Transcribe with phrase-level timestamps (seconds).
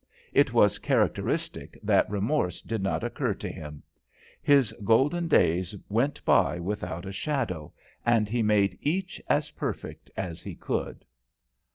[0.33, 3.83] It was characteristic that remorse did not occur to him.
[4.41, 7.71] His golden days went by without a shadow,
[8.03, 11.05] and he made each as perfect as he could.